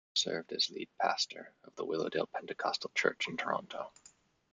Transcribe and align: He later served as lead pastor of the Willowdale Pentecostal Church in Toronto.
He 0.15 0.19
later 0.31 0.35
served 0.39 0.51
as 0.53 0.69
lead 0.71 0.89
pastor 0.99 1.53
of 1.63 1.75
the 1.75 1.85
Willowdale 1.85 2.25
Pentecostal 2.25 2.89
Church 2.95 3.27
in 3.27 3.37
Toronto. 3.37 3.91